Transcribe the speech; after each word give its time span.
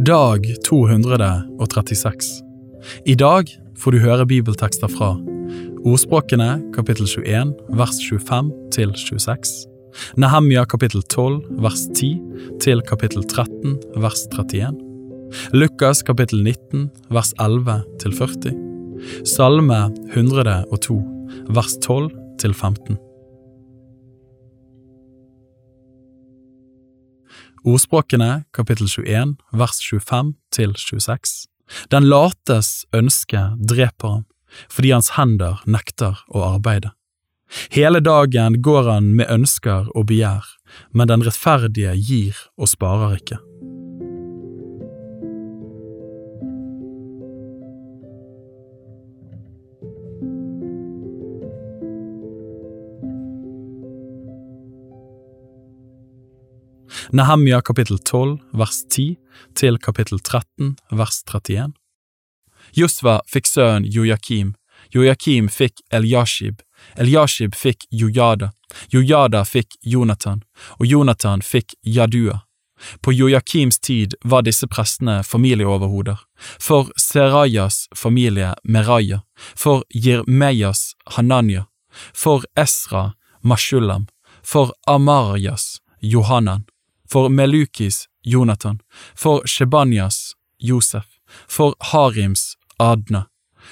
Dag 0.00 0.46
236 0.64 2.42
I 3.04 3.14
dag 3.14 3.50
får 3.76 3.92
du 3.92 3.98
høre 4.00 4.24
bibeltekster 4.26 4.88
fra 4.88 5.10
Ordspråkene 5.84 6.62
kapittel 6.72 7.04
21 7.04 7.52
vers 7.76 7.98
25 8.08 8.48
til 8.72 8.94
26 8.96 9.52
Nehemja 10.16 10.64
kapittel 10.64 11.04
12 11.12 11.60
vers 11.60 11.84
10 11.92 12.08
til 12.64 12.80
kapittel 12.88 13.26
13 13.28 13.76
vers 14.00 14.24
31 14.32 14.80
Lukas 15.52 16.00
kapittel 16.02 16.40
19 16.40 16.88
vers 17.12 17.34
11 17.36 17.82
til 18.00 18.16
40 18.16 18.56
Salme 19.28 19.84
102 20.16 21.00
vers 21.52 21.76
12 21.84 22.10
til 22.40 22.54
15 22.54 23.11
Ordspråkene 27.62 28.42
kapittel 28.50 28.88
21 28.90 29.36
vers 29.54 29.76
25 29.86 30.32
til 30.50 30.72
26 30.74 31.46
Den 31.94 32.08
lates 32.10 32.70
ønske 32.92 33.38
dreper 33.70 34.16
ham, 34.16 34.24
fordi 34.66 34.90
hans 34.90 35.12
hender 35.14 35.62
nekter 35.70 36.18
å 36.34 36.42
arbeide. 36.56 36.90
Hele 37.70 38.00
dagen 38.02 38.58
går 38.66 38.90
han 38.90 39.12
med 39.14 39.30
ønsker 39.30 39.86
og 39.94 40.08
begjær, 40.10 40.42
men 40.90 41.08
den 41.12 41.22
rettferdige 41.22 41.94
gir 41.94 42.36
og 42.58 42.72
sparer 42.74 43.20
ikke. 43.20 43.38
Nehemja 57.12 57.60
kapittel 57.60 57.98
12 57.98 58.38
vers 58.52 58.88
10 58.88 59.16
til 59.54 59.78
kapittel 59.78 60.18
13 60.18 60.76
vers 60.96 61.18
31. 61.28 61.74
Josva 62.72 63.18
fikk 63.28 63.50
sønnen 63.50 63.84
Jojakim, 63.84 64.54
Jojakim 64.96 65.50
fikk 65.52 65.82
Eliashib, 65.92 66.62
Eliashib 66.96 67.52
fikk 67.52 67.84
Jojada, 67.90 68.54
Jojada 68.88 69.44
fikk 69.44 69.76
Jonathan, 69.84 70.40
og 70.80 70.86
Jonathan 70.86 71.44
fikk 71.44 71.76
Jadua. 71.84 72.46
På 73.04 73.12
Jojakims 73.12 73.78
tid 73.78 74.16
var 74.24 74.48
disse 74.48 74.66
prestene 74.66 75.20
familieoverhoder, 75.22 76.16
for 76.58 76.88
Serajas 76.96 77.90
familie 77.94 78.54
Meraya, 78.64 79.20
for 79.36 79.84
Jirmejas 79.92 80.94
Hananya, 81.12 81.66
for 82.14 82.48
Esra 82.56 83.12
Mashulam, 83.44 84.08
for 84.42 84.72
Amarjas 84.88 85.82
Johanan, 86.00 86.64
for 87.12 87.28
Melukis 87.28 88.06
Jonathan, 88.24 88.80
for 89.14 89.42
Shebanyas 89.42 90.34
Josef, 90.58 91.20
for 91.46 91.74
Harims 91.90 92.56
Adna, 92.80 93.28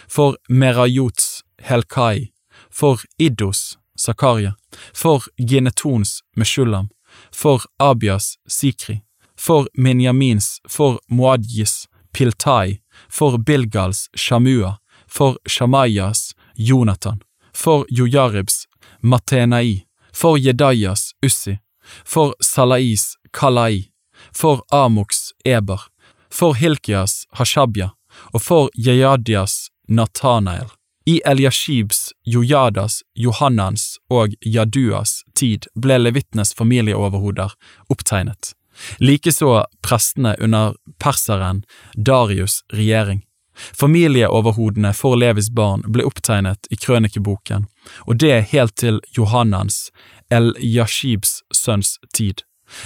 for 0.07 0.37
Merajots 0.51 1.43
Helkai, 1.59 2.33
for 2.69 2.99
Iddos 3.19 3.79
Zakaria, 3.99 4.57
for 4.93 5.21
Ginetons 5.41 6.21
Meshulam, 6.37 6.91
for 7.33 7.61
Abias 7.81 8.37
Sikri, 8.47 9.01
for 9.35 9.65
Minjamins, 9.79 10.61
for 10.69 11.01
Moadjis 11.11 11.87
Piltai, 12.13 12.81
for 13.09 13.39
Bilgals 13.39 14.11
Shamua, 14.15 14.77
for 15.07 15.39
Shamayas 15.49 16.35
Jonathan, 16.59 17.23
for 17.55 17.87
Jojaribs 17.87 18.67
Matenai, 19.03 19.87
for 20.13 20.37
Jedayas 20.37 21.15
Ussi, 21.25 21.59
for 22.05 22.35
Salais 22.41 23.17
Kalai, 23.33 23.91
for 24.33 24.63
Amoks 24.73 25.33
Eber, 25.45 25.81
for 26.31 26.55
Hilkias 26.55 27.27
Hashabya 27.39 27.91
og 28.33 28.43
for 28.43 28.71
Jejadias 28.77 29.69
Natanael. 29.89 30.71
I 31.07 31.21
Eliashibs, 31.25 32.13
Jojadas, 32.25 33.03
Johannans 33.15 33.97
og 34.11 34.35
Jaduas 34.41 35.23
tid 35.35 35.67
ble 35.75 35.97
levittenes 35.99 36.53
familieoverhoder 36.55 37.57
opptegnet, 37.91 38.53
likeså 39.01 39.65
prestene 39.83 40.37
under 40.39 40.77
perseren 41.03 41.65
Darius' 41.97 42.63
regjering. 42.73 43.25
Familieoverhodene 43.77 44.93
for 44.97 45.19
Levis 45.19 45.51
barn 45.51 45.85
ble 45.87 46.07
opptegnet 46.09 46.71
i 46.71 46.79
krønikeboken, 46.81 47.67
og 48.07 48.21
det 48.23 48.53
helt 48.53 48.77
til 48.81 49.01
Johannans, 49.17 49.89
El-Yashibs 50.31 51.41
sønns 51.55 51.99
tid. 52.15 52.45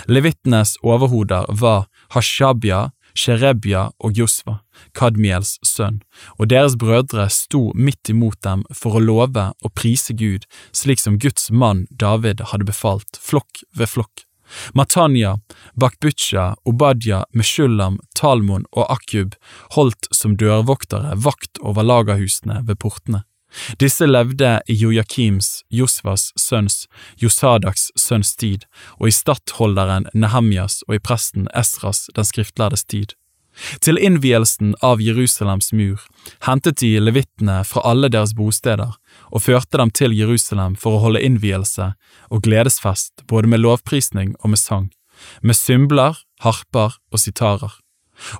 Levittenes 0.09 0.77
overhoder 0.83 1.47
var 1.49 1.87
Hashabya, 2.15 2.91
Sherebya 3.15 3.89
og 4.03 4.19
Josva, 4.19 4.59
Kadmiels 4.97 5.59
sønn, 5.63 6.01
og 6.39 6.51
deres 6.51 6.75
brødre 6.81 7.29
sto 7.31 7.69
midt 7.75 8.11
imot 8.11 8.41
dem 8.43 8.65
for 8.75 8.99
å 8.99 9.03
love 9.03 9.51
og 9.63 9.75
prise 9.79 10.17
Gud, 10.19 10.49
slik 10.75 11.03
som 11.03 11.19
Guds 11.23 11.51
mann 11.51 11.87
David 11.91 12.43
hadde 12.51 12.67
befalt, 12.67 13.21
flokk 13.23 13.63
ved 13.77 13.93
flokk. 13.95 14.27
Matanya, 14.75 15.37
Bakbucha, 15.81 16.55
Obadja, 16.65 17.25
Meshulam, 17.33 17.99
Talmon 18.15 18.67
og 18.73 18.91
Akub 18.93 19.37
holdt 19.77 20.09
som 20.15 20.37
dørvoktere 20.41 21.15
vakt 21.17 21.61
over 21.63 21.87
lagerhusene 21.87 22.63
ved 22.67 22.81
portene. 22.83 23.25
Disse 23.79 24.07
levde 24.07 24.61
i 24.67 24.75
Jojakims, 24.75 25.63
Josvas 25.71 26.33
sønns, 26.41 26.89
Josadaks 27.23 27.91
sønns 27.99 28.35
tid, 28.37 28.67
og 28.99 29.09
i 29.09 29.15
stattholderen 29.15 30.09
Nehemjas 30.15 30.83
og 30.89 30.97
i 30.99 31.03
presten 31.03 31.47
Esras 31.55 32.09
den 32.17 32.27
skriftlærdes 32.27 32.85
tid. 32.85 33.15
Til 33.85 33.99
innvielsen 33.99 34.75
av 34.83 35.03
Jerusalems 35.03 35.73
mur 35.73 36.03
hentet 36.47 36.81
de 36.83 36.97
levittene 37.01 37.61
fra 37.69 37.85
alle 37.91 38.11
deres 38.11 38.35
bosteder 38.35 38.97
og 39.31 39.45
førte 39.47 39.79
dem 39.81 39.93
til 39.95 40.15
Jerusalem 40.17 40.75
for 40.81 40.97
å 40.97 41.05
holde 41.07 41.23
innvielse 41.23 41.93
og 42.31 42.45
gledesfest 42.47 43.27
både 43.31 43.51
med 43.53 43.63
lovprisning 43.65 44.35
og 44.43 44.55
med 44.55 44.63
sang, 44.63 44.91
med 45.41 45.59
symbler, 45.59 46.19
harper 46.43 46.99
og 47.13 47.23
sitarer. 47.23 47.81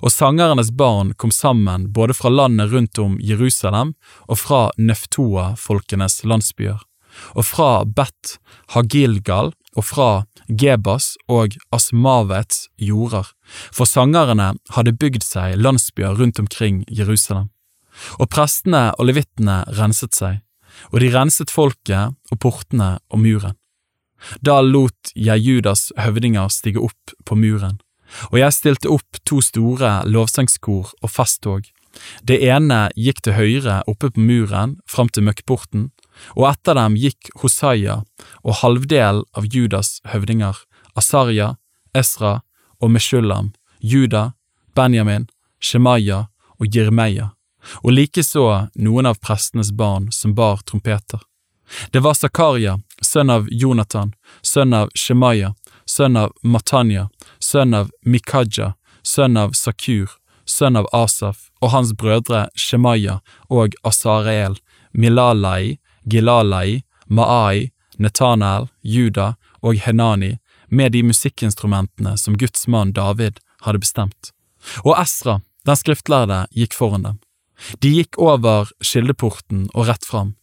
Og 0.01 0.11
sangernes 0.11 0.71
barn 0.71 1.13
kom 1.19 1.31
sammen 1.35 1.89
både 1.93 2.15
fra 2.15 2.31
landet 2.31 2.71
rundt 2.71 2.99
om 2.99 3.17
Jerusalem 3.19 3.93
og 4.27 4.39
fra 4.39 4.61
Neftoa-folkenes 4.79 6.23
landsbyer, 6.23 6.79
og 7.35 7.47
fra 7.47 7.69
Bet 7.85 8.37
Hagilgal 8.73 9.53
og 9.75 9.83
fra 9.83 10.09
Gebas 10.47 11.15
og 11.31 11.55
Asmavets 11.73 12.67
jorder, 12.77 13.27
for 13.73 13.89
sangerne 13.89 14.53
hadde 14.75 14.95
bygd 14.95 15.25
seg 15.25 15.57
landsbyer 15.59 16.15
rundt 16.19 16.39
omkring 16.39 16.83
Jerusalem. 16.87 17.49
Og 18.19 18.29
prestene 18.29 18.89
og 18.99 19.09
levittene 19.09 19.63
renset 19.77 20.15
seg, 20.15 20.41
og 20.91 20.99
de 21.01 21.11
renset 21.13 21.51
folket 21.51 22.15
og 22.31 22.41
portene 22.43 22.97
og 23.09 23.21
muren. 23.23 23.55
Da 24.41 24.59
lot 24.63 25.11
jeg 25.15 25.43
Judas 25.43 25.91
høvdinger 25.99 26.51
stige 26.51 26.81
opp 26.83 27.15
på 27.25 27.37
muren, 27.39 27.79
og 28.31 28.39
jeg 28.39 28.55
stilte 28.55 28.91
opp 28.91 29.19
to 29.27 29.41
store 29.43 30.01
lovsangskor 30.07 30.93
og 31.01 31.11
festtog. 31.11 31.65
Det 32.27 32.41
ene 32.43 32.89
gikk 32.99 33.21
til 33.23 33.37
høyre 33.37 33.81
oppe 33.89 34.11
på 34.11 34.23
muren 34.23 34.77
fram 34.89 35.09
til 35.09 35.25
møkkporten, 35.27 35.89
og 36.35 36.47
etter 36.51 36.77
dem 36.79 36.95
gikk 36.99 37.31
Hosaya 37.41 38.01
og 38.43 38.59
halvdelen 38.61 39.25
av 39.35 39.47
Judas 39.51 39.99
høvdinger, 40.11 40.57
Asarja, 40.95 41.55
Esra 41.95 42.39
og 42.81 42.91
Meshulam, 42.91 43.53
Juda, 43.79 44.33
Benjamin, 44.75 45.27
Shemaya 45.59 46.27
og 46.59 46.67
Jirmeya, 46.71 47.31
og 47.83 47.95
likeså 47.95 48.45
noen 48.75 49.09
av 49.09 49.19
prestenes 49.23 49.71
barn 49.73 50.11
som 50.11 50.35
bar 50.35 50.61
trompeter. 50.65 51.21
Det 51.91 51.99
var 51.99 52.13
Zakaria, 52.13 52.77
sønn 53.01 53.29
av 53.29 53.47
Jonathan, 53.51 54.13
sønn 54.41 54.73
av 54.73 54.91
Shemaya, 54.93 55.53
sønn 55.85 56.17
av 56.17 56.33
Matanya, 56.43 57.09
sønn 57.39 57.73
av 57.73 57.89
Mikaja, 58.05 58.73
sønn 59.03 59.37
av 59.37 59.55
Sakur, 59.57 60.11
sønn 60.45 60.77
av 60.77 60.87
Asaf, 60.93 61.49
og 61.61 61.73
hans 61.73 61.93
brødre 61.97 62.47
Shemaya 62.55 63.19
og 63.49 63.73
Asareel, 63.83 64.59
Milalai, 64.93 65.77
Gilalai, 66.05 66.83
Maai, 67.07 67.71
Netanel, 67.97 68.69
Juda 68.81 69.35
og 69.61 69.79
Henani, 69.81 70.37
med 70.69 70.91
de 70.91 71.03
musikkinstrumentene 71.05 72.15
som 72.17 72.37
Guds 72.37 72.67
mann 72.67 72.93
David 72.93 73.39
hadde 73.65 73.81
bestemt. 73.81 74.31
Og 74.83 74.95
Esra, 74.97 75.39
den 75.65 75.79
skriftlærde, 75.79 76.45
gikk 76.53 76.73
foran 76.77 77.05
dem. 77.05 77.19
De 77.79 77.91
gikk 77.93 78.19
over 78.19 78.71
kildeporten 78.83 79.69
og 79.73 79.87
rett 79.89 80.05
fram, 80.05 80.33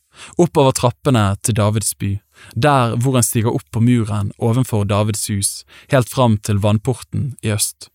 oppover 0.40 0.74
trappene 0.76 1.24
til 1.44 1.56
Davids 1.58 1.94
by, 1.98 2.14
der 2.54 2.96
hvor 3.00 3.18
en 3.18 3.26
stiger 3.26 3.52
opp 3.52 3.68
på 3.72 3.82
muren 3.84 4.32
ovenfor 4.38 4.86
Davids 4.88 5.26
hus, 5.28 5.62
helt 5.92 6.08
fram 6.08 6.38
til 6.38 6.62
vannporten 6.62 7.34
i 7.42 7.52
øst. 7.52 7.90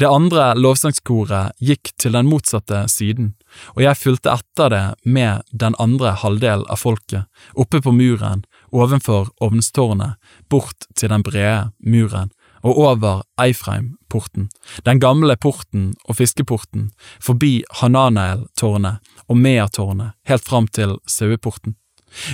Det 0.00 0.08
andre 0.08 0.52
lovsangskoret 0.58 1.54
gikk 1.62 1.92
til 2.00 2.14
den 2.16 2.28
motsatte 2.30 2.84
siden, 2.90 3.34
og 3.74 3.82
jeg 3.84 4.00
fulgte 4.00 4.34
etter 4.34 4.72
det 4.72 4.84
med 5.04 5.44
den 5.52 5.76
andre 5.82 6.14
halvdelen 6.22 6.66
av 6.70 6.80
folket, 6.82 7.26
oppe 7.54 7.80
på 7.82 7.94
muren, 7.94 8.44
ovenfor 8.74 9.30
ovnstårnet, 9.44 10.18
bort 10.50 10.88
til 10.98 11.12
den 11.12 11.26
brede 11.26 11.70
muren, 11.84 12.32
og 12.64 12.78
over 12.80 13.22
Eifreim-porten, 13.40 14.48
den 14.86 15.00
gamle 15.00 15.36
porten 15.36 15.92
og 16.08 16.16
fiskeporten, 16.16 16.90
forbi 17.20 17.62
Hananael-tårnet 17.80 19.02
og 19.28 19.36
Mea-tårnet, 19.36 20.16
helt 20.28 20.48
fram 20.48 20.68
til 20.68 20.96
Saueporten. 21.06 21.76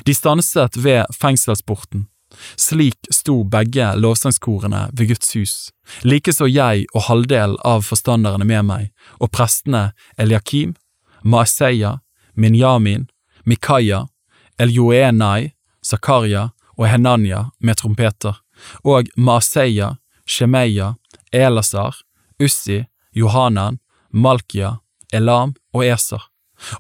De 0.07 0.15
stanset 0.15 0.77
ved 0.85 1.09
fengselsporten. 1.17 2.07
Slik 2.57 3.09
sto 3.11 3.43
begge 3.45 3.93
lovsangskorene 3.97 4.89
ved 4.93 5.11
Guds 5.13 5.35
hus, 5.35 5.55
likeså 6.03 6.47
jeg 6.47 6.87
og 6.95 7.07
halvdel 7.09 7.57
av 7.67 7.83
forstanderne 7.87 8.47
med 8.47 8.67
meg, 8.69 8.91
og 9.19 9.33
prestene 9.35 9.91
Eliakim, 10.19 10.77
Maaseia, 11.23 11.99
Minyamin, 12.35 13.09
Mikaya, 13.45 14.07
Eljoenai, 14.59 15.53
Zakaria 15.85 16.51
og 16.77 16.89
Henanya 16.89 17.51
med 17.59 17.81
trompeter, 17.81 18.39
og 18.85 19.09
Maaseia, 19.17 19.97
Shemeya, 20.27 20.95
Elasar, 21.33 21.97
Ussi, 22.41 22.85
Johanan, 23.13 23.79
Malkia, 24.11 24.79
Elam 25.13 25.55
og 25.75 25.85
Eser. 25.85 26.23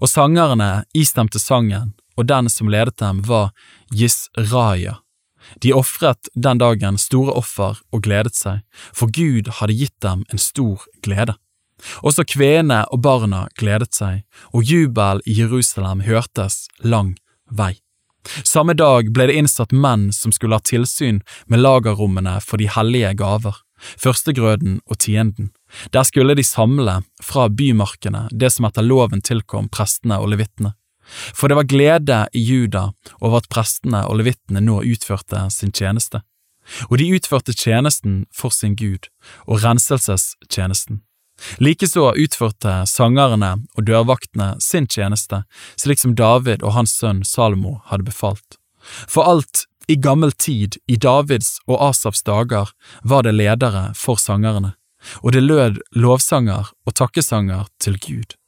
Og 0.01 0.09
sangerne 0.09 0.85
istemte 0.95 1.41
sangen, 1.41 1.95
og 2.17 2.29
den 2.29 2.51
som 2.53 2.69
ledet 2.69 2.99
dem 3.01 3.23
var 3.27 3.51
Yisraya. 3.93 5.01
De 5.63 5.73
ofret 5.75 6.31
den 6.35 6.61
dagen 6.61 6.99
store 6.99 7.35
offer 7.37 7.81
og 7.93 8.03
gledet 8.07 8.37
seg, 8.37 8.65
for 8.93 9.13
Gud 9.13 9.51
hadde 9.61 9.77
gitt 9.77 9.97
dem 10.05 10.25
en 10.31 10.43
stor 10.43 10.85
glede. 11.05 11.37
Også 12.05 12.27
kvenene 12.29 12.83
og 12.93 13.03
barna 13.05 13.47
gledet 13.59 13.95
seg, 13.97 14.25
og 14.53 14.65
jubel 14.69 15.23
i 15.25 15.39
Jerusalem 15.41 16.05
hørtes 16.05 16.67
lang 16.85 17.15
vei. 17.49 17.79
Samme 18.45 18.75
dag 18.77 19.09
ble 19.15 19.31
det 19.31 19.39
innsatt 19.41 19.73
menn 19.73 20.11
som 20.13 20.33
skulle 20.33 20.59
ha 20.59 20.65
tilsyn 20.65 21.23
med 21.49 21.63
lagerrommene 21.63 22.37
for 22.45 22.61
de 22.61 22.69
hellige 22.69 23.15
gaver, 23.17 23.57
førstegrøden 23.81 24.81
og 24.85 24.99
tienden. 25.01 25.51
Der 25.95 26.05
skulle 26.05 26.37
de 26.37 26.45
samle 26.45 27.01
fra 27.25 27.49
bymarkene 27.49 28.27
det 28.31 28.53
som 28.53 28.69
etter 28.69 28.85
loven 28.85 29.25
tilkom 29.25 29.71
prestene 29.73 30.21
og 30.21 30.35
levittene. 30.35 30.75
For 31.11 31.49
det 31.49 31.59
var 31.59 31.69
glede 31.69 32.19
i 32.33 32.43
Juda 32.45 32.91
over 33.21 33.41
at 33.41 33.51
prestene 33.53 34.05
og 34.07 34.21
levittene 34.21 34.63
nå 34.65 34.81
utførte 34.87 35.47
sin 35.51 35.73
tjeneste. 35.73 36.23
Og 36.89 36.99
de 37.01 37.09
utførte 37.17 37.55
tjenesten 37.57 38.25
for 38.35 38.55
sin 38.55 38.77
Gud, 38.79 39.09
og 39.47 39.65
renselsestjenesten. 39.65 41.03
Likeså 41.59 42.13
utførte 42.21 42.83
sangerne 42.87 43.55
og 43.77 43.87
dørvaktene 43.89 44.53
sin 44.61 44.87
tjeneste, 44.87 45.43
slik 45.81 46.03
som 46.03 46.15
David 46.15 46.63
og 46.63 46.77
hans 46.77 46.95
sønn 47.01 47.25
Salomo 47.25 47.79
hadde 47.89 48.07
befalt. 48.07 48.59
For 49.09 49.25
alt 49.25 49.65
i 49.91 49.97
gammel 49.97 50.33
tid, 50.33 50.77
i 50.87 50.97
Davids 50.97 51.59
og 51.67 51.81
Asafs 51.91 52.23
dager, 52.23 52.71
var 53.03 53.25
det 53.27 53.35
ledere 53.35 53.91
for 53.99 54.21
sangerne, 54.21 54.75
og 55.25 55.33
det 55.35 55.43
lød 55.43 55.81
lovsanger 55.97 56.71
og 56.87 56.95
takkesanger 56.95 57.67
til 57.81 57.99
Gud. 57.99 58.40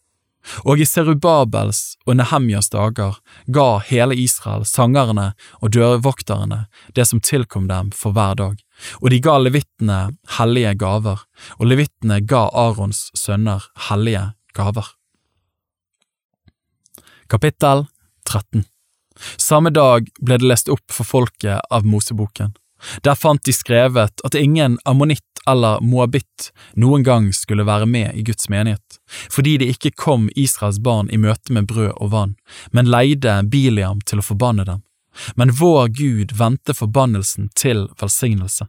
Og 0.66 0.80
i 0.82 0.86
Serubabels 0.88 1.96
og 2.06 2.16
Nehemjas 2.18 2.70
dager 2.72 3.18
ga 3.54 3.66
hele 3.86 4.16
Israel, 4.18 4.64
sangerne 4.66 5.32
og 5.60 5.74
dørvokterne, 5.76 6.66
det 6.94 7.06
som 7.08 7.22
tilkom 7.22 7.68
dem 7.70 7.92
for 7.94 8.14
hver 8.16 8.34
dag, 8.40 8.56
og 9.00 9.10
de 9.12 9.20
ga 9.22 9.38
levittene 9.38 10.00
hellige 10.38 10.74
gaver, 10.82 11.22
og 11.58 11.70
levittene 11.70 12.20
ga 12.26 12.48
Arons 12.64 13.08
sønner 13.18 13.70
hellige 13.88 14.32
gaver. 14.56 14.90
Kapittel 17.30 17.86
13 18.28 18.66
Samme 19.38 19.70
dag 19.70 20.08
ble 20.20 20.38
det 20.40 20.48
lest 20.48 20.70
opp 20.72 20.84
for 20.92 21.06
folket 21.06 21.60
av 21.70 21.86
Moseboken. 21.86 22.54
Der 23.02 23.18
fant 23.18 23.44
de 23.44 23.54
skrevet 23.54 24.22
at 24.24 24.38
ingen 24.38 24.78
ammonitt 24.84 25.22
eller 25.50 25.80
moabitt 25.82 26.50
noen 26.78 27.02
gang 27.02 27.32
skulle 27.34 27.66
være 27.66 27.86
med 27.86 28.14
i 28.14 28.22
Guds 28.26 28.48
menighet, 28.48 28.98
fordi 29.30 29.56
de 29.58 29.70
ikke 29.74 29.94
kom 29.98 30.28
Israels 30.38 30.78
barn 30.82 31.10
i 31.10 31.18
møte 31.18 31.54
med 31.54 31.66
brød 31.70 31.96
og 31.96 32.12
vann, 32.14 32.36
men 32.70 32.90
leide 32.90 33.40
Biliam 33.50 34.00
til 34.06 34.22
å 34.22 34.26
forbanne 34.26 34.66
dem. 34.68 34.84
Men 35.36 35.52
vår 35.58 35.90
Gud 35.98 36.36
vendte 36.38 36.74
forbannelsen 36.74 37.50
til 37.58 37.88
velsignelse. 38.00 38.68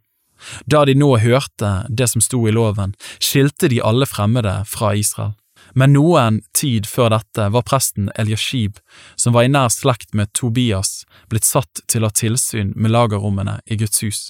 Da 0.68 0.84
de 0.86 0.96
nå 0.98 1.14
hørte 1.24 1.72
det 1.90 2.10
som 2.12 2.24
sto 2.24 2.42
i 2.48 2.52
loven, 2.52 2.98
skilte 3.24 3.70
de 3.72 3.80
alle 3.80 4.08
fremmede 4.10 4.58
fra 4.68 4.92
Israel. 5.00 5.38
Men 5.74 5.96
noen 5.98 6.42
tid 6.54 6.88
før 6.90 7.10
dette 7.16 7.50
var 7.54 7.66
presten 7.66 8.12
Eliashib, 8.20 8.78
som 9.16 9.34
var 9.34 9.48
i 9.48 9.52
nær 9.52 9.74
slekt 9.74 10.14
med 10.14 10.34
Tobias, 10.38 11.04
blitt 11.30 11.50
satt 11.50 11.84
til 11.90 12.06
å 12.06 12.12
ha 12.12 12.18
tilsyn 12.22 12.76
med 12.76 12.94
lagerrommene 12.94 13.60
i 13.66 13.80
Guds 13.82 14.06
hus. 14.06 14.24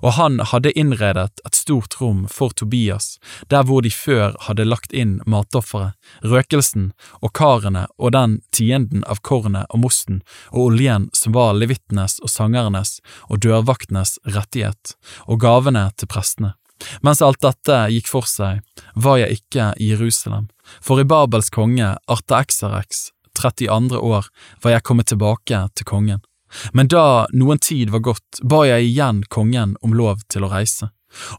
Og 0.00 0.12
han 0.16 0.40
hadde 0.40 0.72
innredet 0.78 1.40
et 1.44 1.54
stort 1.58 1.98
rom 2.00 2.24
for 2.32 2.54
Tobias, 2.56 3.16
der 3.52 3.66
hvor 3.68 3.84
de 3.84 3.92
før 3.92 4.36
hadde 4.46 4.64
lagt 4.68 4.94
inn 4.96 5.18
matofferet, 5.28 5.96
røkelsen 6.24 6.90
og 7.20 7.34
karene 7.36 7.86
og 7.96 8.14
den 8.16 8.38
tienden 8.56 9.04
av 9.04 9.20
kornet 9.20 9.68
og 9.70 9.84
mosten 9.84 10.22
og 10.52 10.70
oljen 10.70 11.10
som 11.16 11.36
var 11.36 11.56
levittenes 11.60 12.18
og 12.22 12.32
sangernes 12.32 12.98
og 13.28 13.42
dørvaktenes 13.44 14.16
rettighet, 14.24 14.96
og 15.28 15.42
gavene 15.44 15.90
til 15.96 16.10
prestene. 16.10 16.56
Mens 17.02 17.22
alt 17.24 17.40
dette 17.44 17.86
gikk 17.92 18.08
for 18.10 18.28
seg, 18.28 18.62
var 18.94 19.20
jeg 19.22 19.40
ikke 19.40 19.72
i 19.80 19.90
Jerusalem, 19.92 20.48
for 20.82 21.00
i 21.00 21.08
Babels 21.08 21.50
konge 21.54 21.94
Artaxerx 22.06 23.10
32. 23.36 23.98
år 23.98 24.28
var 24.64 24.76
jeg 24.76 24.84
kommet 24.84 25.10
tilbake 25.12 25.66
til 25.76 25.88
kongen. 25.88 26.24
Men 26.72 26.88
da 26.88 27.26
noen 27.34 27.58
tid 27.58 27.90
var 27.92 28.04
gått, 28.06 28.40
ba 28.42 28.64
jeg 28.68 28.90
igjen 28.90 29.24
kongen 29.28 29.74
om 29.82 29.96
lov 29.96 30.22
til 30.32 30.46
å 30.46 30.52
reise. 30.52 30.90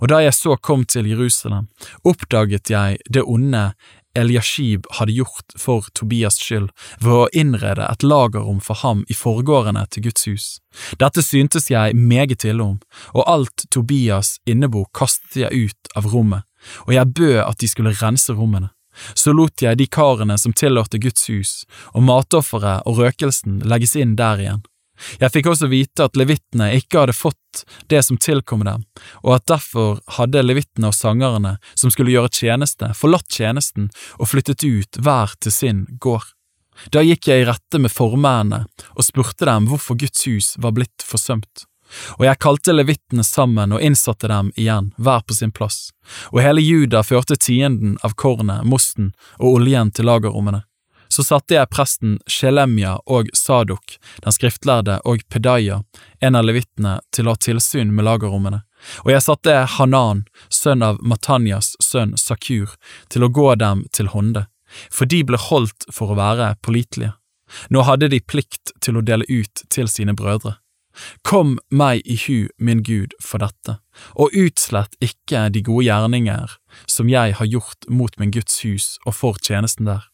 Og 0.02 0.10
da 0.10 0.22
jeg 0.24 0.34
så 0.34 0.56
kom 0.58 0.86
til 0.90 1.08
Jerusalem, 1.10 1.68
oppdaget 2.08 2.72
jeg 2.72 2.98
det 3.14 3.24
onde 3.24 3.72
Eliashib 4.18 4.88
hadde 4.98 5.16
gjort 5.16 5.56
for 5.60 5.88
Tobias 5.98 6.40
skyld 6.42 6.72
ved 7.04 7.14
å 7.14 7.30
innrede 7.34 7.86
et 7.86 8.06
lagerrom 8.06 8.60
for 8.64 8.82
ham 8.84 9.04
i 9.12 9.18
forgårdene 9.18 9.86
til 9.92 10.08
Guds 10.08 10.28
hus. 10.30 10.48
Dette 11.02 11.24
syntes 11.26 11.70
jeg 11.72 11.96
meget 11.96 12.46
ille 12.48 12.64
om, 12.64 12.80
og 13.14 13.28
alt 13.28 13.68
Tobias 13.74 14.38
innebo 14.50 14.86
kastet 14.98 15.44
jeg 15.46 15.68
ut 15.68 15.94
av 15.98 16.10
rommet, 16.14 16.48
og 16.88 16.96
jeg 16.98 17.14
bød 17.20 17.40
at 17.46 17.62
de 17.62 17.70
skulle 17.72 17.96
rense 18.02 18.34
rommene. 18.34 18.72
Så 19.14 19.34
lot 19.34 19.62
jeg 19.62 19.78
de 19.78 19.86
karene 19.88 20.38
som 20.42 20.56
tilhørte 20.58 21.00
Guds 21.02 21.28
hus, 21.30 21.52
og 21.94 22.06
matofferet 22.08 22.88
og 22.90 23.04
røkelsen 23.04 23.62
legges 23.70 23.96
inn 24.00 24.16
der 24.18 24.42
igjen. 24.42 24.66
Jeg 25.22 25.34
fikk 25.34 25.52
også 25.52 25.70
vite 25.72 26.08
at 26.08 26.18
levittene 26.20 26.72
ikke 26.78 27.04
hadde 27.04 27.16
fått 27.18 27.64
det 27.92 28.04
som 28.06 28.20
tilkom 28.22 28.66
dem, 28.68 28.84
og 29.24 29.38
at 29.38 29.48
derfor 29.50 30.02
hadde 30.18 30.46
levittene 30.46 30.92
og 30.92 30.98
sangerne 30.98 31.58
som 31.74 31.94
skulle 31.94 32.14
gjøre 32.14 32.34
tjeneste, 32.34 32.92
forlatt 32.98 33.30
tjenesten 33.34 33.90
og 34.18 34.32
flyttet 34.34 34.66
ut 34.66 35.00
hver 35.02 35.34
til 35.42 35.54
sin 35.54 35.86
gård. 36.04 36.34
Da 36.94 37.02
gikk 37.02 37.30
jeg 37.30 37.42
i 37.42 37.48
rette 37.48 37.82
med 37.82 37.94
formennene 37.94 38.68
og 38.94 39.06
spurte 39.06 39.48
dem 39.50 39.70
hvorfor 39.72 39.98
Guds 39.98 40.28
hus 40.30 40.54
var 40.62 40.76
blitt 40.78 41.06
forsømt. 41.06 41.66
Og 42.20 42.26
jeg 42.28 42.42
kalte 42.44 42.76
levittene 42.76 43.24
sammen 43.24 43.74
og 43.74 43.84
innsatte 43.84 44.28
dem 44.30 44.52
igjen, 44.60 44.92
hver 44.98 45.24
på 45.24 45.38
sin 45.38 45.54
plass, 45.56 45.94
og 46.34 46.42
hele 46.44 46.64
Juda 46.64 47.04
førte 47.08 47.40
tienden 47.40 47.96
av 48.04 48.18
kornet, 48.20 48.66
mosten 48.68 49.14
og 49.40 49.62
oljen 49.62 49.94
til 49.96 50.10
lagerrommene. 50.10 50.66
Så 51.18 51.24
satte 51.26 51.56
jeg 51.56 51.70
presten 51.74 52.20
Shelemja 52.30 52.92
og 53.10 53.32
Sadok, 53.34 53.96
den 54.22 54.34
skriftlærde, 54.36 55.00
og 55.02 55.24
Pedaya, 55.34 55.80
en 56.22 56.36
av 56.38 56.44
levittene, 56.46 57.00
til 57.10 57.26
å 57.26 57.34
ha 57.34 57.40
tilsyn 57.42 57.90
med 57.90 58.06
lagerrommene, 58.06 58.60
og 59.02 59.10
jeg 59.10 59.24
satte 59.26 59.56
Hanan, 59.80 60.28
sønn 60.54 60.84
av 60.86 61.00
Matanyas 61.02 61.72
sønn 61.82 62.14
Sakur, 62.22 62.76
til 63.10 63.26
å 63.26 63.32
gå 63.34 63.48
dem 63.58 63.82
til 63.98 64.12
hånde, 64.14 64.44
for 64.94 65.10
de 65.10 65.24
ble 65.26 65.40
holdt 65.42 65.88
for 65.90 66.14
å 66.14 66.20
være 66.20 66.52
pålitelige. 66.62 67.16
Nå 67.74 67.82
hadde 67.88 68.12
de 68.14 68.20
plikt 68.22 68.76
til 68.86 69.00
å 69.00 69.04
dele 69.08 69.26
ut 69.26 69.64
til 69.74 69.90
sine 69.90 70.14
brødre. 70.14 70.60
Kom 71.26 71.56
meg 71.74 72.06
i 72.06 72.20
hu, 72.28 72.52
min 72.62 72.84
Gud, 72.86 73.16
for 73.18 73.42
dette, 73.42 73.80
og 74.14 74.38
utslett 74.38 74.94
ikke 75.02 75.48
de 75.50 75.66
gode 75.66 75.88
gjerninger 75.90 76.60
som 76.86 77.10
jeg 77.10 77.40
har 77.42 77.50
gjort 77.50 77.90
mot 77.90 78.14
min 78.22 78.38
Guds 78.38 78.62
hus 78.62 79.00
og 79.08 79.18
for 79.18 79.42
tjenesten 79.42 79.90
der. 79.90 80.06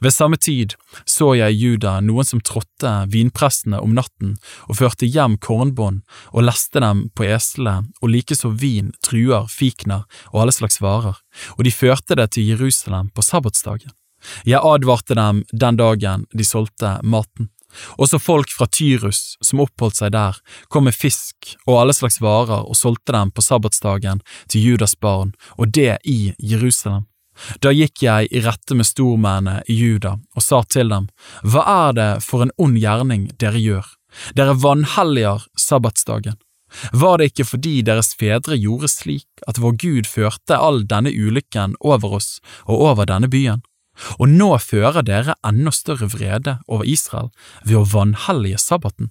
Ved 0.00 0.14
samme 0.14 0.38
tid 0.40 0.74
så 1.08 1.32
jeg 1.38 1.54
i 1.54 1.58
Juda 1.58 1.98
noen 2.04 2.26
som 2.26 2.42
trådte 2.44 2.92
vinpressene 3.12 3.80
om 3.82 3.94
natten 3.96 4.36
og 4.66 4.78
førte 4.80 5.08
hjem 5.08 5.38
kornbånd 5.42 6.02
og 6.32 6.46
leste 6.46 6.82
dem 6.84 7.06
på 7.14 7.28
eslene 7.28 7.92
og 8.02 8.12
likeså 8.12 8.52
vin, 8.60 8.92
truer, 9.04 9.46
fikner 9.50 10.06
og 10.32 10.42
alle 10.44 10.56
slags 10.56 10.80
varer, 10.84 11.18
og 11.56 11.64
de 11.66 11.74
førte 11.74 12.18
det 12.18 12.30
til 12.34 12.50
Jerusalem 12.52 13.12
på 13.14 13.24
sabbatsdagen. 13.24 13.94
Jeg 14.44 14.60
advarte 14.64 15.14
dem 15.14 15.44
den 15.52 15.78
dagen 15.78 16.26
de 16.34 16.44
solgte 16.44 16.98
maten. 17.02 17.50
Også 18.00 18.18
folk 18.18 18.50
fra 18.50 18.66
Tyrus 18.72 19.36
som 19.44 19.60
oppholdt 19.62 20.00
seg 20.00 20.14
der, 20.14 20.38
kom 20.72 20.88
med 20.88 20.96
fisk 20.96 21.52
og 21.66 21.82
alle 21.82 21.94
slags 21.96 22.20
varer 22.24 22.64
og 22.64 22.78
solgte 22.78 23.14
dem 23.14 23.30
på 23.30 23.44
sabbatsdagen 23.44 24.22
til 24.48 24.72
Judas 24.72 24.96
barn, 24.96 25.34
og 25.58 25.74
det 25.76 25.98
i 26.08 26.32
Jerusalem. 26.38 27.06
Da 27.62 27.72
gikk 27.74 28.02
jeg 28.02 28.28
i 28.32 28.42
rette 28.44 28.76
med 28.78 28.88
stormennene 28.88 29.62
i 29.70 29.76
Juda 29.78 30.16
og 30.18 30.44
sa 30.44 30.62
til 30.66 30.90
dem, 30.92 31.08
Hva 31.42 31.64
er 31.88 31.96
det 31.98 32.10
for 32.24 32.44
en 32.44 32.54
ond 32.58 32.78
gjerning 32.80 33.28
dere 33.38 33.60
gjør? 33.62 33.86
Dere 34.34 34.56
vanhelliger 34.58 35.44
sabbatsdagen. 35.58 36.38
Var 36.92 37.18
det 37.18 37.30
ikke 37.30 37.46
fordi 37.48 37.74
deres 37.86 38.12
fedre 38.18 38.58
gjorde 38.60 38.90
slik 38.92 39.44
at 39.48 39.60
vår 39.62 39.76
Gud 39.80 40.08
førte 40.08 40.58
all 40.58 40.82
denne 40.88 41.12
ulykken 41.12 41.78
over 41.80 42.18
oss 42.20 42.38
og 42.66 42.84
over 42.90 43.08
denne 43.08 43.30
byen? 43.32 43.62
Og 44.22 44.30
nå 44.30 44.52
fører 44.62 45.02
dere 45.02 45.34
enda 45.46 45.72
større 45.74 46.10
vrede 46.12 46.58
over 46.68 46.86
Israel 46.86 47.32
ved 47.64 47.80
å 47.80 47.86
vanhellige 47.88 48.60
sabbaten. 48.62 49.10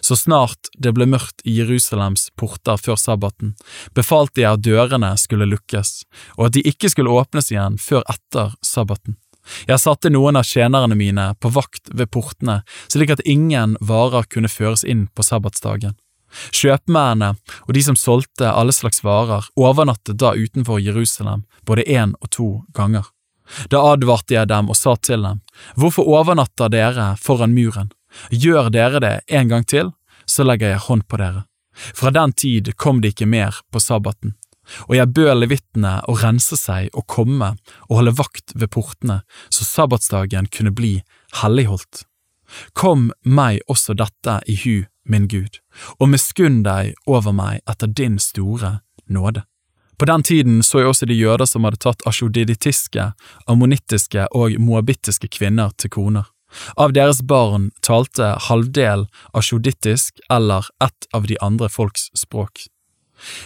Så 0.00 0.16
snart 0.16 0.70
det 0.78 0.94
ble 0.96 1.06
mørkt 1.10 1.42
i 1.44 1.56
Jerusalems 1.58 2.28
porter 2.38 2.80
før 2.80 2.98
sabbaten, 3.00 3.54
befalte 3.96 4.44
jeg 4.44 4.52
at 4.56 4.64
dørene 4.64 5.14
skulle 5.20 5.48
lukkes, 5.50 6.02
og 6.38 6.48
at 6.48 6.56
de 6.56 6.64
ikke 6.68 6.92
skulle 6.92 7.12
åpnes 7.12 7.52
igjen 7.52 7.78
før 7.82 8.06
etter 8.10 8.54
sabbaten. 8.64 9.18
Jeg 9.66 9.82
satte 9.82 10.10
noen 10.12 10.38
av 10.38 10.46
tjenerne 10.46 10.94
mine 10.94 11.32
på 11.42 11.50
vakt 11.50 11.90
ved 11.90 12.12
portene, 12.14 12.60
slik 12.86 13.10
at 13.10 13.24
ingen 13.26 13.74
varer 13.82 14.28
kunne 14.30 14.50
føres 14.50 14.84
inn 14.86 15.08
på 15.10 15.26
sabbatsdagen. 15.26 15.96
Kjøpmennene 16.54 17.34
og 17.66 17.72
de 17.76 17.82
som 17.84 17.98
solgte 17.98 18.48
alle 18.48 18.72
slags 18.72 19.02
varer, 19.04 19.44
overnattet 19.58 20.16
da 20.20 20.32
utenfor 20.32 20.80
Jerusalem 20.80 21.44
både 21.68 21.84
én 21.84 22.14
og 22.20 22.30
to 22.30 22.48
ganger. 22.76 23.10
Da 23.68 23.82
advarte 23.92 24.36
jeg 24.36 24.48
dem 24.48 24.70
og 24.72 24.78
sa 24.78 24.94
til 24.96 25.26
dem, 25.26 25.42
Hvorfor 25.76 26.08
overnatter 26.08 26.70
dere 26.72 27.12
foran 27.20 27.52
muren? 27.52 27.90
Gjør 28.30 28.70
dere 28.74 29.00
det 29.02 29.16
en 29.28 29.48
gang 29.48 29.66
til, 29.68 29.92
så 30.26 30.46
legger 30.46 30.74
jeg 30.74 30.86
hånd 30.86 31.06
på 31.08 31.18
dere. 31.20 31.44
Fra 31.72 32.12
den 32.12 32.32
tid 32.32 32.74
kom 32.76 33.00
de 33.00 33.12
ikke 33.12 33.26
mer 33.26 33.56
på 33.72 33.80
sabbaten, 33.80 34.34
og 34.86 34.94
jeg 34.96 35.12
bød 35.16 35.34
levittene 35.40 35.96
å 36.08 36.16
rense 36.20 36.56
seg 36.58 36.92
og 36.92 37.06
komme 37.10 37.54
og 37.88 37.96
holde 37.98 38.14
vakt 38.18 38.54
ved 38.54 38.70
portene, 38.74 39.22
så 39.50 39.66
sabbatsdagen 39.66 40.50
kunne 40.52 40.74
bli 40.74 40.98
helligholdt. 41.42 42.04
Kom 42.76 43.10
meg 43.24 43.62
også 43.72 43.96
dette 43.96 44.40
i 44.46 44.58
hu, 44.64 44.84
min 45.08 45.26
Gud, 45.28 45.58
og 45.98 46.12
miskunn 46.12 46.60
deg 46.66 46.92
over 47.08 47.34
meg 47.34 47.62
etter 47.68 47.88
din 47.88 48.20
store 48.20 48.80
nåde. 49.08 49.46
På 49.98 50.06
den 50.08 50.22
tiden 50.26 50.62
så 50.66 50.80
jeg 50.80 50.90
også 50.90 51.06
de 51.06 51.14
jøder 51.14 51.46
som 51.46 51.64
hadde 51.64 51.78
tatt 51.82 52.02
asjodiditiske, 52.08 53.12
ammonittiske 53.46 54.26
og 54.34 54.56
moabittiske 54.58 55.30
kvinner 55.30 55.70
til 55.78 55.92
koner. 55.94 56.26
Av 56.76 56.92
deres 56.92 57.22
barn 57.22 57.70
talte 57.80 58.34
halvdel 58.48 59.06
asjodittisk 59.32 60.20
eller 60.30 60.66
ett 60.84 61.08
av 61.12 61.26
de 61.26 61.38
andre 61.40 61.68
folks 61.68 62.10
språk. 62.18 62.66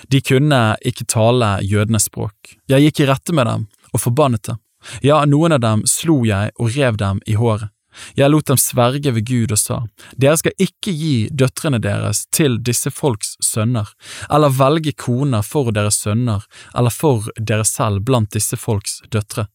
De 0.08 0.20
kunne 0.24 0.76
ikke 0.88 1.04
tale 1.04 1.58
jødenes 1.62 2.08
språk. 2.08 2.56
Jeg 2.70 2.86
gikk 2.86 3.04
i 3.04 3.08
rette 3.10 3.34
med 3.36 3.46
dem 3.46 3.66
og 3.92 4.02
forbannet 4.02 4.48
dem. 4.48 4.60
Ja, 5.02 5.24
noen 5.26 5.56
av 5.56 5.60
dem 5.60 5.82
slo 5.90 6.22
jeg 6.26 6.52
og 6.56 6.76
rev 6.76 6.98
dem 7.00 7.20
i 7.26 7.36
håret. 7.36 7.72
Jeg 8.16 8.28
lot 8.28 8.48
dem 8.50 8.58
sverge 8.60 9.12
ved 9.16 9.24
Gud 9.28 9.52
og 9.54 9.60
sa, 9.60 9.78
Dere 10.20 10.36
skal 10.36 10.52
ikke 10.60 10.92
gi 10.92 11.14
døtrene 11.32 11.80
deres 11.82 12.26
til 12.34 12.58
disse 12.60 12.92
folks 12.92 13.36
sønner, 13.40 13.88
eller 14.28 14.52
velge 14.52 14.92
koner 14.92 15.44
for 15.46 15.72
deres 15.72 16.02
sønner 16.04 16.44
eller 16.76 16.92
for 16.92 17.30
dere 17.40 17.64
selv 17.64 18.04
blant 18.04 18.34
disse 18.36 18.58
folks 18.60 19.00
døtre. 19.12 19.46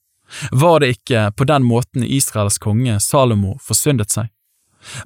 Var 0.52 0.80
det 0.80 0.94
ikke 0.98 1.32
på 1.36 1.48
den 1.50 1.66
måten 1.68 2.04
Israels 2.04 2.60
konge 2.62 3.00
Salomo 3.00 3.58
forsyndet 3.64 4.14
seg? 4.14 4.30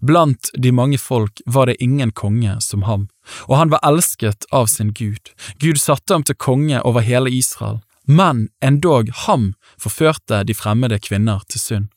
Blant 0.02 0.50
de 0.54 0.72
mange 0.72 0.98
folk 0.98 1.42
var 1.46 1.68
det 1.68 1.82
ingen 1.84 2.12
konge 2.16 2.56
som 2.64 2.86
ham, 2.88 3.08
og 3.48 3.58
han 3.60 3.74
var 3.74 3.84
elsket 3.84 4.48
av 4.52 4.70
sin 4.72 4.94
Gud. 4.96 5.34
Gud 5.60 5.82
satte 5.82 6.16
ham 6.16 6.24
til 6.24 6.38
konge 6.40 6.80
over 6.88 7.04
hele 7.04 7.32
Israel, 7.32 7.82
men 8.08 8.48
endog 8.64 9.12
ham 9.26 9.54
forførte 9.82 10.44
de 10.48 10.56
fremmede 10.56 11.00
kvinner 11.04 11.44
til 11.50 11.60
synd. 11.60 11.88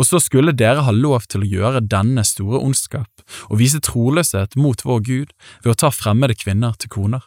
Og 0.00 0.06
så 0.08 0.20
skulle 0.22 0.54
dere 0.56 0.86
ha 0.86 0.92
lov 0.94 1.26
til 1.28 1.44
å 1.44 1.48
gjøre 1.48 1.84
denne 1.84 2.24
store 2.24 2.60
ondskap 2.64 3.10
og 3.50 3.58
vise 3.60 3.80
troløshet 3.84 4.56
mot 4.56 4.80
vår 4.84 5.02
Gud 5.04 5.34
ved 5.64 5.74
å 5.74 5.80
ta 5.82 5.90
fremmede 5.92 6.38
kvinner 6.40 6.78
til 6.80 6.88
koner. 6.94 7.26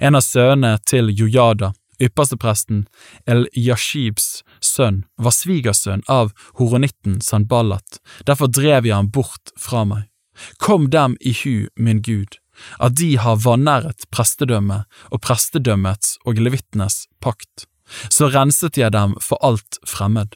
En 0.00 0.16
av 0.16 0.24
sønnene 0.24 0.78
til 0.88 1.12
Jojada, 1.12 1.74
Ypperstepresten 2.02 2.84
El-Yashibs 3.28 4.42
sønn 4.60 5.04
var 5.16 5.34
svigersønn 5.34 6.04
av 6.12 6.32
horonitten 6.60 7.20
Sanballat, 7.24 8.00
derfor 8.28 8.50
drev 8.52 8.88
jeg 8.88 8.96
ham 8.96 9.10
bort 9.12 9.52
fra 9.60 9.84
meg. 9.88 10.08
Kom 10.60 10.90
dem 10.92 11.16
i 11.20 11.32
hu, 11.32 11.68
min 11.76 12.02
Gud, 12.04 12.36
at 12.78 12.98
de 13.00 13.14
har 13.20 13.40
vanæret 13.44 14.04
prestedømmet 14.12 14.84
og 15.10 15.22
prestedømmets 15.24 16.18
og 16.24 16.40
levittenes 16.40 17.06
pakt. 17.24 17.64
Så 18.10 18.28
renset 18.34 18.76
jeg 18.76 18.92
dem 18.92 19.14
for 19.22 19.40
alt 19.46 19.78
fremmed, 19.86 20.34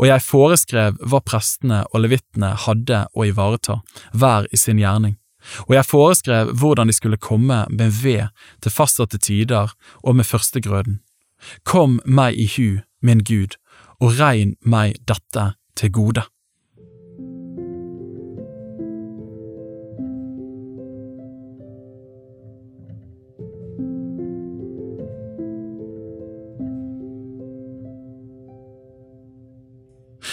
og 0.00 0.08
jeg 0.08 0.24
foreskrev 0.24 0.98
hva 1.04 1.20
prestene 1.22 1.84
og 1.92 2.02
levittene 2.06 2.54
hadde 2.66 3.04
å 3.14 3.28
ivareta, 3.28 3.82
hver 4.16 4.48
i 4.50 4.58
sin 4.58 4.80
gjerning 4.82 5.18
og 5.66 5.74
jeg 5.74 5.88
foreskrev 5.88 6.52
hvordan 6.58 6.88
de 6.88 6.96
skulle 6.96 7.20
komme 7.20 7.64
med 7.70 8.00
ved 8.02 8.28
til 8.62 8.72
fastsatte 8.72 9.18
tider 9.18 9.74
og 10.02 10.16
med 10.16 10.24
førstegrøden. 10.24 11.00
Kom 11.64 12.00
meg 12.06 12.38
i 12.38 12.48
hu, 12.56 12.80
min 13.02 13.24
Gud, 13.24 13.58
og 14.00 14.16
regn 14.20 14.56
meg 14.64 14.96
dette 15.08 15.52
til 15.76 15.92
gode. 15.92 16.24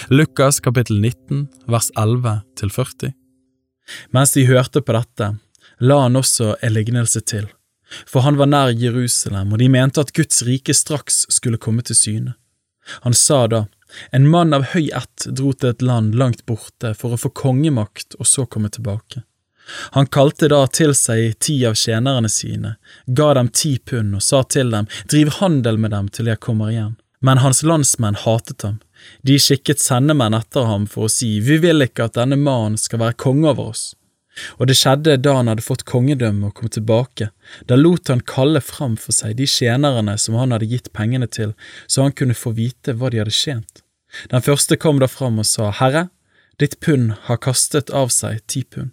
Lukas 0.10 0.60
kapittel 0.60 1.00
19 1.01 1.48
vers 1.67 1.91
11 1.98 2.41
til 2.60 2.70
40 2.70 3.23
mens 4.16 4.34
de 4.36 4.46
hørte 4.48 4.82
på 4.82 4.96
dette, 4.96 5.34
la 5.80 6.00
han 6.06 6.16
også 6.20 6.56
en 6.62 6.74
lignelse 6.74 7.22
til, 7.28 7.50
for 8.08 8.25
han 8.25 8.40
var 8.40 8.50
nær 8.50 8.74
Jerusalem, 8.78 9.54
og 9.54 9.62
de 9.62 9.70
mente 9.70 10.02
at 10.02 10.13
Guds 10.16 10.44
rike 10.48 10.74
straks 10.74 11.25
skulle 11.30 11.62
komme 11.62 11.86
til 11.86 12.00
syne. 12.00 12.34
Han 13.04 13.13
sa 13.13 13.46
da, 13.48 13.66
en 14.12 14.30
mann 14.30 14.54
av 14.54 14.72
høy 14.74 14.90
ett 14.96 15.28
dro 15.38 15.54
til 15.54 15.70
et 15.70 15.84
land 15.86 16.16
langt 16.18 16.46
borte 16.50 16.94
for 16.98 17.13
å 17.13 17.20
få 17.20 17.30
kongemakt 17.38 18.18
og 18.20 18.28
så 18.28 18.46
komme 18.50 18.72
tilbake. 18.74 19.24
Han 19.96 20.10
kalte 20.12 20.50
da 20.52 20.66
til 20.68 20.92
seg 20.98 21.38
ti 21.40 21.62
av 21.68 21.78
tjenerne 21.80 22.30
sine, 22.30 22.75
ga 23.08 23.30
dem 23.38 23.48
ti 23.48 23.78
pund 23.80 24.18
og 24.18 24.25
sa 24.25 24.42
til 24.44 24.74
dem, 24.74 24.90
driv 25.08 25.32
handel 25.40 25.80
med 25.80 25.94
dem 25.96 26.10
til 26.12 26.28
jeg 26.32 26.42
kommer 26.44 26.74
igjen. 26.74 26.98
Men 27.24 27.39
hans 27.39 27.63
landsmenn 27.63 28.20
hatet 28.20 28.65
ham, 28.68 28.80
de 29.24 29.38
skikket 29.39 29.80
sendemenn 29.80 30.36
etter 30.36 30.68
ham 30.68 30.88
for 30.92 31.08
å 31.08 31.12
si, 31.12 31.39
Vi 31.39 31.58
vil 31.63 31.86
ikke 31.86 32.10
at 32.10 32.18
denne 32.20 32.36
mannen 32.36 32.75
skal 32.77 33.00
være 33.00 33.20
konge 33.25 33.48
over 33.53 33.72
oss. 33.72 33.94
Og 34.58 34.68
det 34.68 34.75
skjedde 34.80 35.15
da 35.22 35.38
han 35.38 35.48
hadde 35.51 35.63
fått 35.63 35.86
kongedømme 35.88 36.50
og 36.50 36.56
kom 36.58 36.72
tilbake, 36.74 37.30
da 37.70 37.77
lot 37.77 38.10
han 38.10 38.24
kalle 38.27 38.60
fram 38.65 38.98
for 39.00 39.15
seg 39.15 39.38
de 39.38 39.48
tjenerne 39.48 40.18
som 40.20 40.36
han 40.39 40.56
hadde 40.56 40.68
gitt 40.72 40.92
pengene 40.98 41.30
til, 41.30 41.53
så 41.88 42.08
han 42.08 42.15
kunne 42.18 42.38
få 42.38 42.56
vite 42.58 42.98
hva 42.98 43.13
de 43.13 43.22
hadde 43.22 43.36
tjent. 43.38 43.84
Den 44.34 44.44
første 44.46 44.77
kom 44.77 45.00
da 45.01 45.08
fram 45.10 45.39
og 45.42 45.48
sa, 45.48 45.70
Herre, 45.72 46.08
ditt 46.60 46.80
pund 46.84 47.13
har 47.30 47.42
kastet 47.42 47.94
av 47.94 48.12
seg 48.13 48.42
ti 48.50 48.63
pund. 48.65 48.92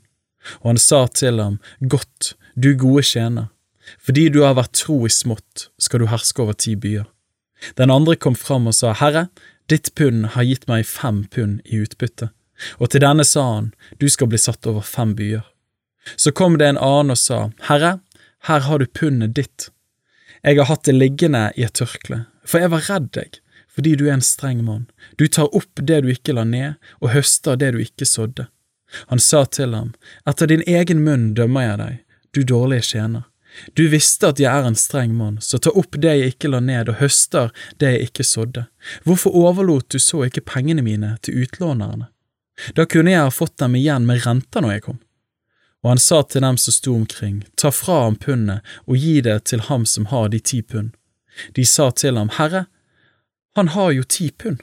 Og 0.63 0.75
han 0.75 0.81
sa 0.81 1.07
til 1.13 1.41
ham, 1.41 1.59
Godt, 1.81 2.35
du 2.55 2.73
gode 2.79 3.05
tjener, 3.05 3.51
fordi 3.99 4.29
du 4.33 4.45
har 4.45 4.57
vært 4.61 4.77
tro 4.85 5.03
i 5.09 5.13
smått, 5.13 5.69
skal 5.81 6.05
du 6.05 6.13
herske 6.13 6.45
over 6.45 6.57
ti 6.57 6.77
byer. 6.77 7.09
Den 7.77 7.91
andre 7.91 8.17
kom 8.17 8.37
fram 8.39 8.69
og 8.71 8.77
sa, 8.77 8.93
Herre, 8.97 9.29
Ditt 9.71 9.95
pund 9.95 10.33
har 10.35 10.43
gitt 10.43 10.67
meg 10.67 10.87
fem 10.89 11.25
pund 11.31 11.61
i 11.65 11.79
utbytte, 11.85 12.33
og 12.83 12.91
til 12.91 13.05
denne 13.05 13.23
sa 13.25 13.45
han, 13.47 13.69
du 14.03 14.09
skal 14.11 14.27
bli 14.33 14.41
satt 14.43 14.67
over 14.67 14.83
fem 14.83 15.13
byer. 15.15 15.45
Så 16.17 16.33
kom 16.35 16.59
det 16.59 16.67
en 16.67 16.81
annen 16.81 17.15
og 17.15 17.21
sa, 17.21 17.39
Herre, 17.69 18.01
her 18.49 18.67
har 18.67 18.83
du 18.83 18.87
pundet 18.87 19.37
ditt. 19.37 19.69
Jeg 20.43 20.59
har 20.59 20.71
hatt 20.73 20.89
det 20.89 20.97
liggende 20.97 21.51
i 21.55 21.67
et 21.69 21.77
tørkle, 21.79 22.25
for 22.43 22.65
jeg 22.65 22.73
var 22.73 22.87
redd 22.89 23.11
deg, 23.15 23.39
fordi 23.71 23.95
du 24.01 24.07
er 24.09 24.17
en 24.17 24.25
streng 24.25 24.65
mann. 24.67 24.89
Du 25.21 25.29
tar 25.29 25.53
opp 25.55 25.79
det 25.79 26.03
du 26.03 26.11
ikke 26.11 26.35
la 26.35 26.45
ned, 26.49 26.81
og 26.99 27.15
høster 27.15 27.61
det 27.61 27.75
du 27.77 27.83
ikke 27.85 28.09
sådde. 28.09 28.49
Han 29.13 29.23
sa 29.23 29.45
til 29.47 29.77
ham, 29.77 29.93
Etter 30.27 30.51
din 30.51 30.67
egen 30.67 31.05
munn 31.07 31.31
dømmer 31.39 31.69
jeg 31.69 31.79
deg, 31.85 31.99
du 32.35 32.43
dårlige 32.43 32.89
tjener. 32.91 33.30
Du 33.75 33.89
visste 33.89 34.31
at 34.31 34.41
jeg 34.41 34.51
er 34.51 34.67
en 34.67 34.79
streng 34.79 35.13
mann, 35.17 35.41
så 35.43 35.59
ta 35.59 35.73
opp 35.77 35.99
det 35.99 36.15
jeg 36.17 36.35
ikke 36.35 36.51
la 36.53 36.61
ned, 36.65 36.89
og 36.89 37.01
høster 37.01 37.51
det 37.83 37.95
jeg 37.95 38.09
ikke 38.11 38.27
sådde. 38.27 38.67
Hvorfor 39.05 39.37
overlot 39.37 39.91
du 39.91 39.99
så 39.99 40.25
ikke 40.27 40.47
pengene 40.47 40.85
mine 40.87 41.17
til 41.25 41.43
utlånerne? 41.45 42.09
Da 42.77 42.85
kunne 42.87 43.15
jeg 43.15 43.25
ha 43.25 43.33
fått 43.33 43.59
dem 43.61 43.77
igjen 43.79 44.07
med 44.09 44.25
renter 44.27 44.65
når 44.65 44.77
jeg 44.77 44.87
kom. 44.87 44.99
Og 45.83 45.95
han 45.95 46.03
sa 46.03 46.23
til 46.23 46.45
dem 46.45 46.59
som 46.61 46.77
sto 46.77 46.95
omkring, 46.95 47.45
ta 47.57 47.71
fra 47.73 48.03
ham 48.05 48.19
pundet 48.21 48.67
og 48.85 49.01
gi 49.01 49.21
det 49.25 49.39
til 49.49 49.65
ham 49.71 49.87
som 49.89 50.11
har 50.13 50.29
de 50.29 50.41
ti 50.41 50.61
pund. 50.63 50.93
De 51.57 51.65
sa 51.65 51.89
til 51.91 52.21
ham, 52.21 52.29
Herre, 52.37 52.67
han 53.57 53.73
har 53.77 53.95
jo 53.97 54.05
ti 54.05 54.29
pund. 54.31 54.61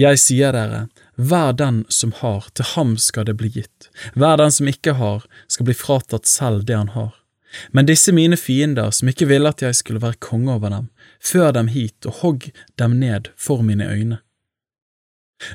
Jeg 0.00 0.18
sier 0.18 0.56
dere, 0.56 0.86
hver 1.14 1.52
den 1.54 1.84
som 1.92 2.10
har, 2.18 2.48
til 2.56 2.66
ham 2.72 2.96
skal 2.98 3.28
det 3.28 3.36
bli 3.38 3.52
gitt, 3.60 3.90
hver 4.18 4.40
den 4.40 4.50
som 4.50 4.70
ikke 4.70 4.96
har, 4.98 5.22
skal 5.46 5.68
bli 5.68 5.76
fratatt 5.78 6.26
selv 6.26 6.64
det 6.66 6.74
han 6.74 6.90
har. 6.96 7.12
Men 7.72 7.86
disse 7.86 8.12
mine 8.12 8.36
fiender, 8.36 8.90
som 8.90 9.08
ikke 9.08 9.28
ville 9.30 9.48
at 9.48 9.62
jeg 9.62 9.76
skulle 9.78 10.02
være 10.02 10.20
konge 10.20 10.52
over 10.54 10.72
dem, 10.72 10.88
før 11.22 11.52
dem 11.52 11.70
hit 11.72 12.06
og 12.06 12.20
hogg 12.22 12.48
dem 12.80 12.98
ned 13.00 13.30
for 13.36 13.62
mine 13.62 13.88
øyne. 13.88 14.20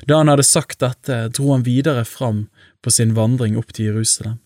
Da 0.06 0.20
han 0.20 0.28
hadde 0.28 0.46
sagt 0.46 0.80
dette, 0.80 1.28
dro 1.34 1.52
han 1.52 1.64
videre 1.66 2.04
fram 2.04 2.46
på 2.82 2.92
sin 2.94 3.16
vandring 3.16 3.58
opp 3.58 3.72
til 3.74 3.90
Jerusalem. 3.90 4.38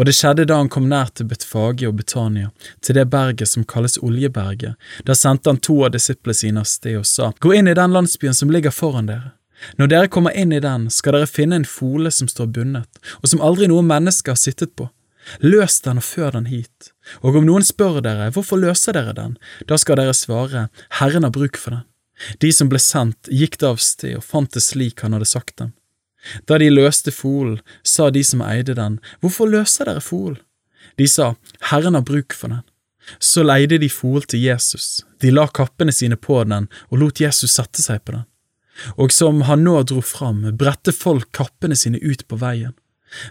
Og 0.00 0.06
det 0.08 0.14
skjedde 0.16 0.46
da 0.48 0.56
han 0.56 0.70
kom 0.72 0.86
nær 0.88 1.10
til 1.12 1.28
Betfage 1.28 1.88
og 1.88 1.98
Betania, 1.98 2.50
til 2.80 2.96
det 2.96 3.10
berget 3.12 3.50
som 3.50 3.64
kalles 3.68 3.98
Oljeberget. 4.00 4.76
Da 5.04 5.14
sendte 5.14 5.52
han 5.52 5.60
to 5.60 5.82
av 5.84 5.92
disiplene 5.92 6.36
sine 6.36 6.62
av 6.62 6.70
sted 6.70 6.96
og 7.00 7.04
sa, 7.08 7.32
Gå 7.40 7.52
inn 7.58 7.68
i 7.68 7.76
den 7.76 7.92
landsbyen 7.92 8.36
som 8.36 8.52
ligger 8.52 8.72
foran 8.72 9.10
dere. 9.10 9.34
Når 9.80 9.92
dere 9.92 10.12
kommer 10.12 10.36
inn 10.36 10.52
i 10.52 10.60
den, 10.60 10.88
skal 10.92 11.16
dere 11.16 11.28
finne 11.28 11.60
en 11.60 11.68
fole 11.68 12.10
som 12.12 12.28
står 12.28 12.48
bundet, 12.56 13.00
og 13.20 13.30
som 13.30 13.42
aldri 13.44 13.68
noe 13.70 13.84
menneske 13.84 14.32
har 14.32 14.40
sittet 14.40 14.74
på. 14.76 14.88
Løs 15.42 15.80
den 15.82 15.98
og 16.00 16.06
før 16.06 16.36
den 16.36 16.46
hit, 16.50 16.92
og 17.22 17.38
om 17.38 17.46
noen 17.48 17.64
spør 17.66 18.00
dere 18.04 18.30
hvorfor 18.34 18.60
løser 18.62 18.96
dere 18.96 19.14
den, 19.16 19.36
da 19.66 19.78
skal 19.80 19.98
dere 20.00 20.14
svare, 20.14 20.68
Herren 21.00 21.26
har 21.26 21.34
bruk 21.34 21.58
for 21.58 21.78
den. 21.78 21.86
De 22.40 22.52
som 22.54 22.70
ble 22.72 22.80
sendt, 22.80 23.28
gikk 23.28 23.58
da 23.60 23.74
av 23.74 23.82
sted 23.82 24.16
og 24.16 24.24
fant 24.24 24.54
det 24.54 24.62
slik 24.64 25.02
han 25.04 25.16
hadde 25.16 25.28
sagt 25.28 25.58
dem. 25.60 25.74
Da 26.48 26.58
de 26.58 26.70
løste 26.72 27.12
folen, 27.14 27.60
sa 27.82 28.08
de 28.10 28.22
som 28.24 28.42
eide 28.42 28.74
den, 28.74 28.98
Hvorfor 29.20 29.50
løser 29.50 29.86
dere 29.86 30.02
folen? 30.02 30.40
De 30.96 31.06
sa, 31.10 31.34
Herren 31.70 31.94
har 31.94 32.06
bruk 32.06 32.32
for 32.34 32.54
den. 32.54 32.64
Så 33.18 33.44
leide 33.44 33.78
de 33.78 33.88
fol 33.92 34.24
til 34.26 34.42
Jesus, 34.42 35.04
de 35.22 35.30
la 35.30 35.46
kappene 35.46 35.92
sine 35.94 36.16
på 36.16 36.40
den 36.44 36.66
og 36.90 36.98
lot 37.02 37.20
Jesus 37.20 37.54
sette 37.54 37.82
seg 37.82 38.02
på 38.04 38.16
den. 38.16 38.24
Og 39.00 39.12
som 39.14 39.44
han 39.48 39.62
nå 39.64 39.76
dro 39.88 40.02
fram, 40.04 40.42
bredte 40.58 40.92
folk 40.92 41.30
kappene 41.36 41.76
sine 41.78 42.00
ut 42.02 42.26
på 42.28 42.38
veien. 42.40 42.74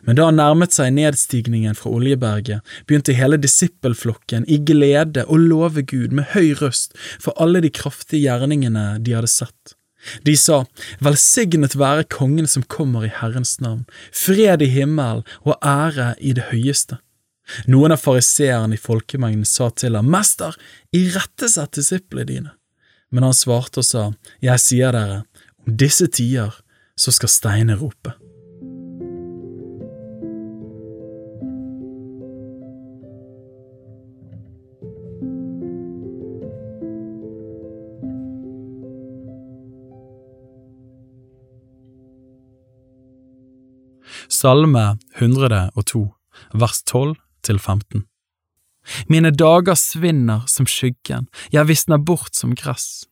Men 0.08 0.17
da 0.17 0.29
han 0.29 0.39
nærmet 0.39 0.74
seg 0.75 0.94
nedstigningen 0.96 1.75
fra 1.77 1.91
Oljeberget, 1.94 2.63
begynte 2.88 3.15
hele 3.17 3.38
disippelflokken 3.41 4.48
i 4.48 4.60
glede 4.63 5.25
å 5.27 5.39
love 5.39 5.84
Gud 5.86 6.15
med 6.15 6.32
høy 6.34 6.53
røst 6.62 6.96
for 7.20 7.36
alle 7.41 7.62
de 7.65 7.74
kraftige 7.74 8.24
gjerningene 8.25 8.96
de 9.03 9.17
hadde 9.17 9.32
sett. 9.32 9.75
De 10.25 10.36
sa, 10.38 10.63
Velsignet 11.03 11.75
være 11.79 12.05
kongen 12.13 12.48
som 12.50 12.65
kommer 12.70 13.08
i 13.08 13.13
Herrens 13.13 13.58
navn, 13.62 13.86
fred 14.13 14.62
i 14.62 14.70
himmelen 14.70 15.25
og 15.44 15.58
ære 15.65 16.13
i 16.22 16.36
det 16.38 16.51
høyeste. 16.51 17.00
Noen 17.70 17.94
av 17.94 18.01
fariseerne 18.01 18.77
i 18.77 18.82
folkemengden 18.82 19.46
sa 19.46 19.70
til 19.70 19.98
ham, 19.98 20.10
Mester, 20.10 20.55
irettesett 20.96 21.77
disiplene 21.77 22.29
dine. 22.29 22.53
Men 23.13 23.27
han 23.27 23.38
svarte 23.38 23.82
og 23.84 23.88
sa, 23.88 24.05
Jeg 24.41 24.62
sier 24.62 24.96
dere, 24.96 25.24
om 25.65 25.77
disse 25.77 26.08
tider 26.10 26.53
så 26.98 27.13
skal 27.13 27.29
steinene 27.29 27.77
rope. 27.77 28.15
Salme 44.46 45.00
102, 45.18 46.00
vers 46.54 46.84
12 46.86 47.16
til 47.42 47.58
15 47.58 48.04
Mine 49.10 49.32
dager 49.34 49.74
svinner 49.74 50.44
som 50.46 50.68
skyggen, 50.70 51.25
jeg 51.50 51.66
visner 51.66 51.98
bort 51.98 52.38
som 52.38 52.52
gress. 52.54 53.08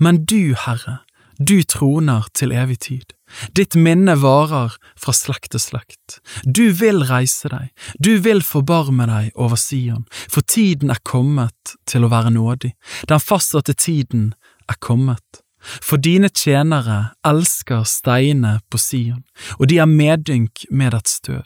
Men 0.00 0.22
du, 0.24 0.54
Herre, 0.56 1.02
du 1.36 1.58
troner 1.68 2.30
til 2.32 2.54
evig 2.56 2.78
tid. 2.86 3.12
Ditt 3.52 3.76
minne 3.76 4.14
varer 4.22 4.78
fra 4.96 5.12
slekt 5.12 5.52
til 5.52 5.60
slekt. 5.66 6.16
Du 6.48 6.70
vil 6.80 7.04
reise 7.12 7.52
deg, 7.52 7.68
du 8.00 8.14
vil 8.24 8.40
forbarme 8.40 9.04
deg 9.10 9.36
over 9.36 9.60
Sion, 9.60 10.08
for 10.32 10.40
tiden 10.48 10.88
er 10.96 11.04
kommet 11.04 11.76
til 11.84 12.08
å 12.08 12.12
være 12.14 12.32
nådig, 12.38 12.72
den 13.12 13.20
fastsatte 13.20 13.76
tiden 13.76 14.30
er 14.64 14.80
kommet. 14.80 15.44
For 15.60 16.00
dine 16.00 16.30
tjenere 16.32 17.10
elsker 17.26 17.84
steinene 17.88 18.58
på 18.70 18.80
Sion, 18.80 19.24
og 19.58 19.68
de 19.68 19.80
har 19.82 19.90
medynk 19.90 20.64
med 20.70 20.94
dets 20.96 21.18
støv. 21.20 21.44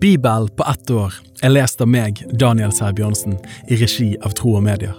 Bibel 0.00 0.48
på 0.54 0.64
ett 0.70 0.90
år 0.94 1.14
er 1.42 1.50
lest 1.50 1.80
av 1.82 1.90
meg, 1.90 2.22
Daniel 2.38 2.70
Sæbjørnsen, 2.72 3.34
i 3.66 3.80
regi 3.80 4.12
av 4.22 4.36
Tro 4.38 4.54
og 4.60 4.62
Medier. 4.62 4.94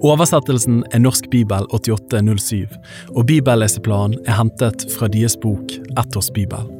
Oversettelsen 0.00 0.82
er 0.92 1.04
Norsk 1.04 1.28
bibel 1.32 1.68
8807, 1.76 2.66
og 3.12 3.26
bibelleseplanen 3.28 4.20
er 4.26 4.40
hentet 4.40 4.88
fra 4.96 5.12
deres 5.12 5.36
bok 5.40 5.76
Ett 5.98 6.16
års 6.16 6.32
bibel. 6.32 6.79